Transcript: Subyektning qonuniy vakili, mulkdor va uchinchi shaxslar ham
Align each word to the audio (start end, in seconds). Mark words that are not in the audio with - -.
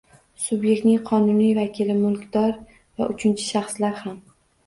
Subyektning 0.43 1.01
qonuniy 1.09 1.51
vakili, 1.57 1.97
mulkdor 1.99 2.57
va 3.01 3.09
uchinchi 3.17 3.45
shaxslar 3.53 3.95
ham 4.03 4.19